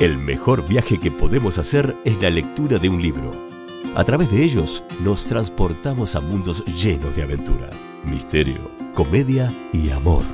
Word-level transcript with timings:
El 0.00 0.18
mejor 0.18 0.66
viaje 0.66 0.98
que 0.98 1.12
podemos 1.12 1.58
hacer 1.58 1.96
es 2.04 2.20
la 2.20 2.28
lectura 2.28 2.78
de 2.78 2.88
un 2.88 3.00
libro. 3.00 3.30
A 3.94 4.02
través 4.02 4.28
de 4.28 4.42
ellos 4.42 4.84
nos 5.04 5.24
transportamos 5.28 6.16
a 6.16 6.20
mundos 6.20 6.64
llenos 6.64 7.14
de 7.14 7.22
aventura, 7.22 7.70
misterio, 8.02 8.72
comedia 8.92 9.54
y 9.72 9.90
amor. 9.90 10.24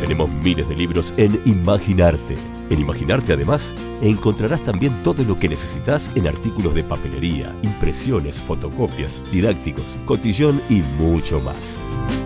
Tenemos 0.00 0.28
miles 0.28 0.68
de 0.68 0.74
libros 0.74 1.14
en 1.16 1.40
Imaginarte. 1.44 2.36
En 2.68 2.80
Imaginarte 2.80 3.32
además 3.32 3.72
encontrarás 4.02 4.60
también 4.64 5.04
todo 5.04 5.22
lo 5.22 5.38
que 5.38 5.48
necesitas 5.48 6.10
en 6.16 6.26
artículos 6.26 6.74
de 6.74 6.82
papelería, 6.82 7.54
impresiones, 7.62 8.42
fotocopias, 8.42 9.22
didácticos, 9.30 10.00
cotillón 10.04 10.60
y 10.68 10.82
mucho 11.00 11.40
más. 11.40 11.78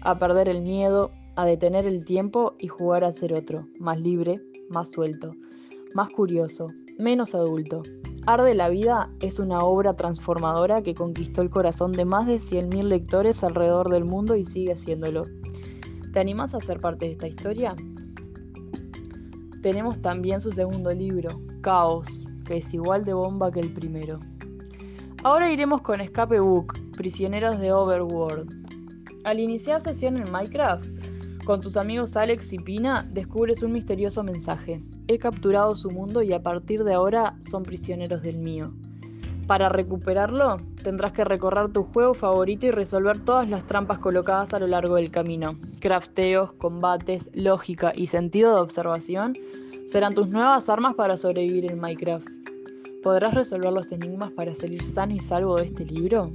a 0.00 0.18
perder 0.18 0.48
el 0.48 0.62
miedo, 0.62 1.10
a 1.36 1.44
detener 1.44 1.86
el 1.86 2.04
tiempo 2.04 2.54
y 2.58 2.68
jugar 2.68 3.04
a 3.04 3.12
ser 3.12 3.34
otro, 3.34 3.66
más 3.78 4.00
libre, 4.00 4.40
más 4.70 4.90
suelto, 4.90 5.30
más 5.94 6.10
curioso, 6.10 6.68
menos 6.98 7.34
adulto, 7.34 7.82
Arde 8.28 8.56
la 8.56 8.68
vida 8.68 9.08
es 9.20 9.38
una 9.38 9.60
obra 9.60 9.94
transformadora 9.94 10.82
que 10.82 10.94
conquistó 10.94 11.42
el 11.42 11.48
corazón 11.48 11.92
de 11.92 12.04
más 12.04 12.26
de 12.26 12.38
100.000 12.38 12.82
lectores 12.82 13.44
alrededor 13.44 13.88
del 13.88 14.04
mundo 14.04 14.34
y 14.34 14.44
sigue 14.44 14.72
haciéndolo. 14.72 15.26
¿Te 16.12 16.18
animas 16.18 16.52
a 16.52 16.60
ser 16.60 16.80
parte 16.80 17.06
de 17.06 17.12
esta 17.12 17.28
historia? 17.28 17.76
Tenemos 19.62 20.02
también 20.02 20.40
su 20.40 20.50
segundo 20.50 20.90
libro, 20.92 21.40
Caos, 21.60 22.26
que 22.44 22.56
es 22.56 22.74
igual 22.74 23.04
de 23.04 23.12
bomba 23.12 23.52
que 23.52 23.60
el 23.60 23.72
primero. 23.72 24.18
Ahora 25.22 25.52
iremos 25.52 25.82
con 25.82 26.00
Escape 26.00 26.40
Book, 26.40 26.74
Prisioneros 26.96 27.60
de 27.60 27.72
Overworld. 27.72 28.52
Al 29.22 29.38
iniciar 29.38 29.80
sesión 29.80 30.16
en 30.16 30.32
Minecraft, 30.32 30.84
con 31.46 31.60
tus 31.60 31.76
amigos 31.76 32.16
Alex 32.16 32.52
y 32.52 32.58
Pina 32.58 33.08
descubres 33.12 33.62
un 33.62 33.72
misterioso 33.72 34.24
mensaje. 34.24 34.82
He 35.06 35.16
capturado 35.16 35.76
su 35.76 35.90
mundo 35.92 36.20
y 36.20 36.32
a 36.32 36.42
partir 36.42 36.82
de 36.82 36.92
ahora 36.92 37.36
son 37.48 37.62
prisioneros 37.62 38.20
del 38.22 38.36
mío. 38.36 38.74
Para 39.46 39.68
recuperarlo, 39.68 40.56
tendrás 40.82 41.12
que 41.12 41.24
recorrer 41.24 41.70
tu 41.72 41.84
juego 41.84 42.14
favorito 42.14 42.66
y 42.66 42.72
resolver 42.72 43.20
todas 43.20 43.48
las 43.48 43.64
trampas 43.64 44.00
colocadas 44.00 44.54
a 44.54 44.58
lo 44.58 44.66
largo 44.66 44.96
del 44.96 45.12
camino. 45.12 45.56
Crafteos, 45.78 46.52
combates, 46.54 47.30
lógica 47.32 47.92
y 47.94 48.08
sentido 48.08 48.52
de 48.56 48.60
observación 48.60 49.34
serán 49.86 50.14
tus 50.14 50.30
nuevas 50.30 50.68
armas 50.68 50.94
para 50.94 51.16
sobrevivir 51.16 51.70
en 51.70 51.80
Minecraft. 51.80 52.26
¿Podrás 53.04 53.34
resolver 53.34 53.72
los 53.72 53.92
enigmas 53.92 54.32
para 54.32 54.52
salir 54.52 54.82
sano 54.82 55.14
y 55.14 55.20
salvo 55.20 55.58
de 55.58 55.66
este 55.66 55.84
libro? 55.84 56.32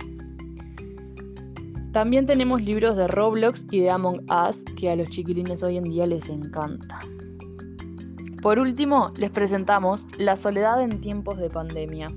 También 1.92 2.26
tenemos 2.26 2.62
libros 2.62 2.96
de 2.96 3.06
Roblox 3.08 3.66
y 3.70 3.82
de 3.82 3.90
Among 3.90 4.26
Us 4.32 4.64
que 4.80 4.90
a 4.90 4.96
los 4.96 5.10
chiquilines 5.10 5.62
hoy 5.62 5.76
en 5.76 5.84
día 5.84 6.06
les 6.06 6.30
encanta. 6.30 7.02
Por 8.42 8.60
último, 8.60 9.12
les 9.18 9.30
presentamos 9.30 10.08
La 10.18 10.38
soledad 10.38 10.82
en 10.82 11.02
tiempos 11.02 11.38
de 11.38 11.50
pandemia. 11.50 12.08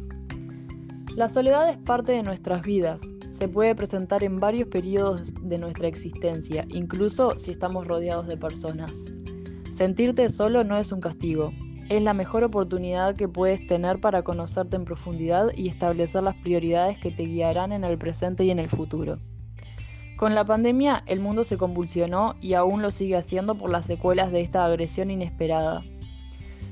La 1.16 1.26
soledad 1.26 1.68
es 1.68 1.76
parte 1.78 2.12
de 2.12 2.22
nuestras 2.22 2.62
vidas. 2.62 3.02
Se 3.30 3.48
puede 3.48 3.74
presentar 3.74 4.22
en 4.22 4.38
varios 4.38 4.68
periodos 4.68 5.34
de 5.42 5.58
nuestra 5.58 5.88
existencia, 5.88 6.64
incluso 6.68 7.36
si 7.36 7.50
estamos 7.50 7.88
rodeados 7.88 8.28
de 8.28 8.36
personas. 8.36 9.12
Sentirte 9.72 10.30
solo 10.30 10.62
no 10.62 10.78
es 10.78 10.92
un 10.92 11.00
castigo, 11.00 11.50
es 11.88 12.00
la 12.00 12.14
mejor 12.14 12.44
oportunidad 12.44 13.16
que 13.16 13.26
puedes 13.26 13.66
tener 13.66 14.00
para 14.00 14.22
conocerte 14.22 14.76
en 14.76 14.84
profundidad 14.84 15.48
y 15.56 15.66
establecer 15.66 16.22
las 16.22 16.36
prioridades 16.36 16.96
que 16.98 17.10
te 17.10 17.24
guiarán 17.24 17.72
en 17.72 17.82
el 17.82 17.98
presente 17.98 18.44
y 18.44 18.52
en 18.52 18.60
el 18.60 18.70
futuro. 18.70 19.18
Con 20.16 20.36
la 20.36 20.44
pandemia, 20.44 21.02
el 21.06 21.18
mundo 21.18 21.42
se 21.42 21.56
convulsionó 21.56 22.36
y 22.40 22.54
aún 22.54 22.82
lo 22.82 22.92
sigue 22.92 23.16
haciendo 23.16 23.56
por 23.56 23.70
las 23.70 23.86
secuelas 23.86 24.30
de 24.30 24.42
esta 24.42 24.64
agresión 24.64 25.10
inesperada. 25.10 25.82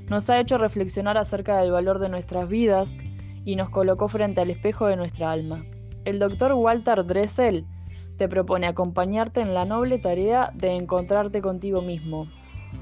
Nos 0.09 0.31
ha 0.31 0.39
hecho 0.39 0.59
reflexionar 0.59 1.19
acerca 1.19 1.59
del 1.61 1.73
valor 1.73 1.99
de 1.99 2.09
nuestras 2.09 2.49
vidas 2.49 3.01
y 3.45 3.57
nos 3.57 3.69
colocó 3.71 4.07
frente 4.07 4.41
al 4.41 4.51
espejo 4.51 4.87
de 4.87 4.97
nuestra 4.97 5.33
alma. 5.33 5.65
El 6.05 6.21
doctor 6.21 6.53
Walter 6.53 7.05
Dressel 7.05 7.67
te 8.17 8.29
propone 8.29 8.69
acompañarte 8.69 9.41
en 9.41 9.55
la 9.55 9.65
noble 9.65 9.99
tarea 9.99 10.53
de 10.55 10.77
encontrarte 10.77 11.43
contigo 11.43 11.83
mismo. 11.83 12.29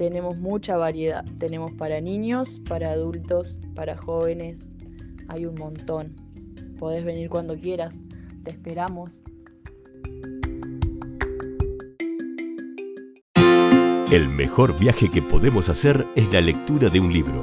tenemos 0.00 0.38
mucha 0.38 0.78
variedad. 0.78 1.26
Tenemos 1.38 1.72
para 1.72 2.00
niños, 2.00 2.62
para 2.66 2.92
adultos, 2.92 3.60
para 3.74 3.98
jóvenes. 3.98 4.72
Hay 5.28 5.44
un 5.44 5.56
montón. 5.56 6.16
Podés 6.78 7.04
venir 7.04 7.28
cuando 7.28 7.54
quieras. 7.54 8.00
Te 8.42 8.50
esperamos. 8.50 9.22
El 14.10 14.28
mejor 14.28 14.78
viaje 14.78 15.10
que 15.10 15.20
podemos 15.20 15.68
hacer 15.68 16.06
es 16.16 16.32
la 16.32 16.40
lectura 16.40 16.88
de 16.88 16.98
un 16.98 17.12
libro. 17.12 17.42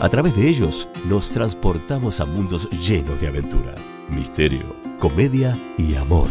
A 0.00 0.08
través 0.08 0.34
de 0.34 0.48
ellos 0.48 0.90
nos 1.08 1.30
transportamos 1.30 2.18
a 2.18 2.26
mundos 2.26 2.68
llenos 2.70 3.20
de 3.20 3.28
aventura, 3.28 3.72
misterio, 4.08 4.74
comedia 4.98 5.56
y 5.78 5.94
amor. 5.94 6.28